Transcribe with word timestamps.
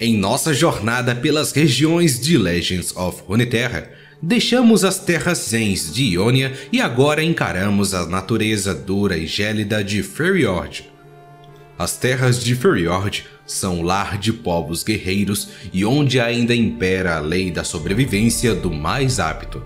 Em 0.00 0.16
nossa 0.16 0.52
jornada 0.52 1.14
pelas 1.14 1.52
regiões 1.52 2.18
de 2.18 2.36
Legends 2.36 2.96
of 2.96 3.22
Runeterra, 3.26 3.90
deixamos 4.20 4.84
as 4.84 4.98
terras 4.98 5.38
zens 5.38 5.92
de 5.92 6.04
Ionia 6.14 6.52
e 6.72 6.80
agora 6.80 7.22
encaramos 7.22 7.94
a 7.94 8.06
natureza 8.06 8.74
dura 8.74 9.16
e 9.16 9.26
gélida 9.26 9.82
de 9.84 10.02
Feriord. 10.02 10.90
As 11.78 11.96
terras 11.96 12.42
de 12.42 12.54
Feriord 12.54 13.24
são 13.46 13.82
lar 13.82 14.18
de 14.18 14.32
povos 14.32 14.82
guerreiros 14.82 15.48
e 15.72 15.84
onde 15.84 16.20
ainda 16.20 16.54
impera 16.54 17.16
a 17.16 17.20
lei 17.20 17.50
da 17.50 17.64
sobrevivência 17.64 18.54
do 18.54 18.70
mais 18.70 19.18
apto. 19.18 19.62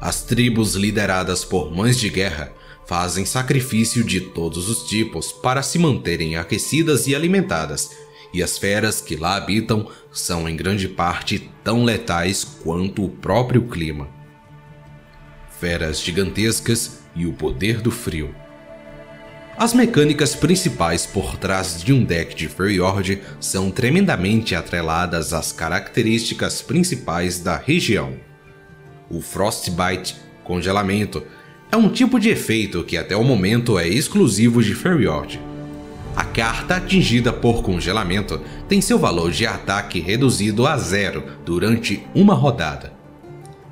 As 0.00 0.22
tribos 0.22 0.74
lideradas 0.74 1.44
por 1.44 1.74
mães 1.74 1.98
de 1.98 2.08
guerra 2.08 2.52
fazem 2.86 3.24
sacrifício 3.24 4.02
de 4.02 4.20
todos 4.20 4.68
os 4.68 4.88
tipos 4.88 5.30
para 5.30 5.62
se 5.62 5.78
manterem 5.78 6.36
aquecidas 6.36 7.06
e 7.06 7.14
alimentadas, 7.14 7.90
e 8.32 8.42
as 8.42 8.58
feras 8.58 9.00
que 9.00 9.16
lá 9.16 9.36
habitam 9.36 9.88
são 10.12 10.48
em 10.48 10.56
grande 10.56 10.88
parte 10.88 11.50
tão 11.64 11.84
letais 11.84 12.44
quanto 12.44 13.04
o 13.04 13.08
próprio 13.08 13.62
clima. 13.62 14.08
Feras 15.58 16.00
gigantescas 16.00 17.00
e 17.14 17.26
o 17.26 17.32
poder 17.32 17.80
do 17.80 17.90
frio. 17.90 18.34
As 19.58 19.74
mecânicas 19.74 20.34
principais 20.34 21.04
por 21.04 21.36
trás 21.36 21.82
de 21.82 21.92
um 21.92 22.02
deck 22.02 22.34
de 22.34 22.48
Fjord 22.48 23.20
são 23.38 23.70
tremendamente 23.70 24.54
atreladas 24.54 25.34
às 25.34 25.52
características 25.52 26.62
principais 26.62 27.40
da 27.40 27.58
região. 27.58 28.14
O 29.10 29.20
Frostbite, 29.20 30.16
congelamento, 30.44 31.22
é 31.70 31.76
um 31.76 31.90
tipo 31.90 32.18
de 32.18 32.30
efeito 32.30 32.82
que 32.84 32.96
até 32.96 33.14
o 33.14 33.22
momento 33.22 33.78
é 33.78 33.86
exclusivo 33.86 34.62
de 34.62 34.74
Fjord. 34.74 35.49
Carta 36.40 36.76
atingida 36.76 37.34
por 37.34 37.62
congelamento 37.62 38.40
tem 38.66 38.80
seu 38.80 38.98
valor 38.98 39.30
de 39.30 39.44
ataque 39.44 40.00
reduzido 40.00 40.66
a 40.66 40.74
zero 40.78 41.22
durante 41.44 42.02
uma 42.14 42.32
rodada. 42.32 42.94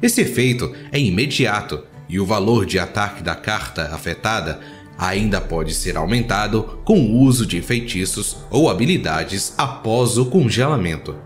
Esse 0.02 0.20
efeito 0.20 0.74
é 0.92 1.00
imediato 1.00 1.82
e 2.10 2.20
o 2.20 2.26
valor 2.26 2.66
de 2.66 2.78
ataque 2.78 3.22
da 3.22 3.34
carta 3.34 3.84
afetada 3.94 4.60
ainda 4.98 5.40
pode 5.40 5.72
ser 5.72 5.96
aumentado 5.96 6.78
com 6.84 7.00
o 7.00 7.20
uso 7.20 7.46
de 7.46 7.62
feitiços 7.62 8.36
ou 8.50 8.68
habilidades 8.68 9.54
após 9.56 10.18
o 10.18 10.26
congelamento. 10.26 11.16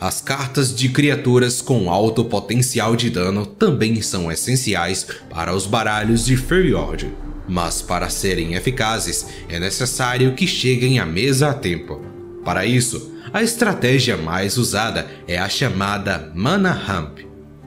As 0.00 0.20
cartas 0.20 0.72
de 0.72 0.90
criaturas 0.90 1.60
com 1.60 1.90
alto 1.90 2.24
potencial 2.24 2.94
de 2.94 3.10
dano 3.10 3.44
também 3.44 4.00
são 4.00 4.30
essenciais 4.30 5.04
para 5.28 5.52
os 5.52 5.66
baralhos 5.66 6.24
de 6.24 6.36
Feriord, 6.36 7.12
mas 7.48 7.80
para 7.80 8.10
serem 8.10 8.54
eficazes 8.54 9.26
é 9.48 9.58
necessário 9.58 10.34
que 10.34 10.46
cheguem 10.46 10.98
à 10.98 11.06
mesa 11.06 11.48
a 11.48 11.54
tempo. 11.54 12.02
Para 12.44 12.66
isso, 12.66 13.14
a 13.32 13.42
estratégia 13.42 14.16
mais 14.16 14.56
usada 14.56 15.06
é 15.26 15.38
a 15.38 15.48
chamada 15.48 16.30
Mana 16.34 16.72
Ramp, 16.72 17.18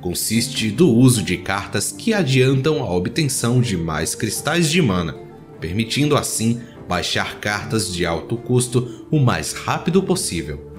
consiste 0.02 0.72
do 0.72 0.90
uso 0.90 1.22
de 1.22 1.38
cartas 1.38 1.92
que 1.92 2.14
adiantam 2.14 2.82
a 2.82 2.92
obtenção 2.92 3.62
de 3.62 3.78
mais 3.78 4.16
cristais 4.16 4.70
de 4.70 4.82
mana, 4.82 5.16
permitindo 5.60 6.18
assim 6.18 6.62
baixar 6.88 7.40
cartas 7.40 7.94
de 7.94 8.06
alto 8.06 8.36
custo 8.36 9.08
o 9.12 9.20
mais 9.20 9.54
rápido 9.54 10.02
possível. 10.02 10.72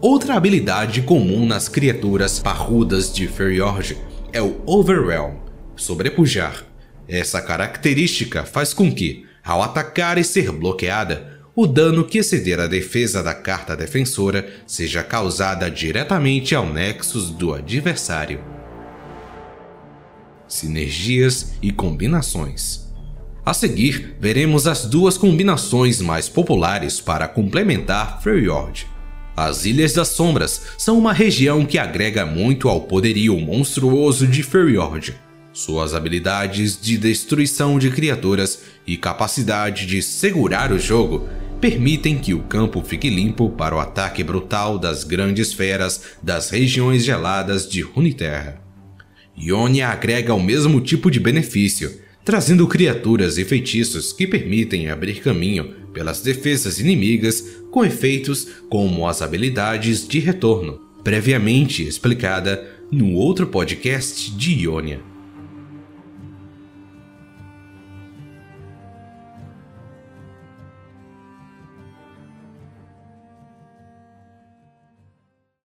Outra 0.00 0.34
habilidade 0.34 1.02
comum 1.02 1.44
nas 1.44 1.68
criaturas 1.68 2.38
parrudas 2.38 3.12
de 3.12 3.28
Feriorge 3.28 3.96
é 4.32 4.40
o 4.40 4.60
Overwhelm, 4.66 5.34
sobrepujar. 5.76 6.71
Essa 7.12 7.42
característica 7.42 8.42
faz 8.46 8.72
com 8.72 8.90
que, 8.90 9.26
ao 9.44 9.62
atacar 9.62 10.16
e 10.16 10.24
ser 10.24 10.50
bloqueada, 10.50 11.42
o 11.54 11.66
dano 11.66 12.04
que 12.04 12.16
exceder 12.16 12.58
a 12.58 12.66
defesa 12.66 13.22
da 13.22 13.34
carta 13.34 13.76
defensora 13.76 14.48
seja 14.66 15.02
causada 15.02 15.70
diretamente 15.70 16.54
ao 16.54 16.66
nexus 16.66 17.28
do 17.28 17.52
adversário. 17.52 18.42
Sinergias 20.48 21.52
e 21.60 21.70
combinações 21.70 22.90
a 23.44 23.52
seguir, 23.52 24.16
veremos 24.20 24.68
as 24.68 24.86
duas 24.86 25.18
combinações 25.18 26.00
mais 26.00 26.28
populares 26.28 27.00
para 27.00 27.26
complementar 27.26 28.22
Freljord. 28.22 28.86
As 29.36 29.64
Ilhas 29.66 29.92
das 29.92 30.08
Sombras 30.08 30.62
são 30.78 30.96
uma 30.96 31.12
região 31.12 31.66
que 31.66 31.76
agrega 31.76 32.24
muito 32.24 32.68
ao 32.68 32.82
poderio 32.82 33.36
monstruoso 33.40 34.28
de 34.28 34.44
Freljord. 34.44 35.14
Suas 35.52 35.94
habilidades 35.94 36.80
de 36.80 36.96
destruição 36.96 37.78
de 37.78 37.90
criaturas 37.90 38.62
e 38.86 38.96
capacidade 38.96 39.84
de 39.84 40.00
segurar 40.00 40.72
o 40.72 40.78
jogo 40.78 41.28
permitem 41.60 42.18
que 42.18 42.32
o 42.32 42.42
campo 42.42 42.82
fique 42.82 43.10
limpo 43.10 43.50
para 43.50 43.76
o 43.76 43.78
ataque 43.78 44.24
brutal 44.24 44.78
das 44.78 45.04
grandes 45.04 45.52
feras 45.52 46.02
das 46.22 46.50
regiões 46.50 47.04
geladas 47.04 47.68
de 47.68 47.82
Runeterra. 47.82 48.60
Ionia 49.38 49.88
agrega 49.88 50.34
o 50.34 50.42
mesmo 50.42 50.80
tipo 50.80 51.10
de 51.10 51.20
benefício, 51.20 52.00
trazendo 52.24 52.66
criaturas 52.66 53.36
e 53.36 53.44
feitiços 53.44 54.12
que 54.12 54.26
permitem 54.26 54.88
abrir 54.88 55.20
caminho 55.20 55.74
pelas 55.92 56.22
defesas 56.22 56.80
inimigas 56.80 57.44
com 57.70 57.84
efeitos 57.84 58.48
como 58.70 59.06
as 59.06 59.20
habilidades 59.20 60.06
de 60.08 60.18
retorno, 60.18 60.80
previamente 61.04 61.86
explicada 61.86 62.66
no 62.90 63.12
outro 63.12 63.46
podcast 63.46 64.30
de 64.32 64.64
Ionia. 64.64 65.11